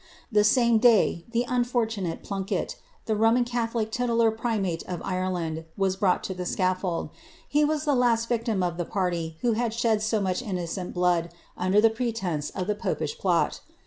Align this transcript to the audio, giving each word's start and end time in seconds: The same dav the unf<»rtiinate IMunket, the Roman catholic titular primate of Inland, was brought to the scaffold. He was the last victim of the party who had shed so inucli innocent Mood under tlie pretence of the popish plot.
The 0.31 0.43
same 0.43 0.79
dav 0.79 1.19
the 1.29 1.45
unf<»rtiinate 1.47 2.23
IMunket, 2.27 2.75
the 3.05 3.15
Roman 3.15 3.43
catholic 3.45 3.91
titular 3.91 4.31
primate 4.31 4.81
of 4.87 4.99
Inland, 5.01 5.65
was 5.77 5.95
brought 5.95 6.23
to 6.23 6.33
the 6.33 6.43
scaffold. 6.47 7.11
He 7.47 7.63
was 7.63 7.85
the 7.85 7.93
last 7.93 8.27
victim 8.27 8.63
of 8.63 8.77
the 8.77 8.85
party 8.85 9.37
who 9.41 9.51
had 9.53 9.75
shed 9.75 10.01
so 10.01 10.19
inucli 10.19 10.41
innocent 10.41 10.95
Mood 10.95 11.29
under 11.55 11.79
tlie 11.81 11.93
pretence 11.95 12.49
of 12.49 12.65
the 12.65 12.73
popish 12.73 13.19
plot. 13.19 13.61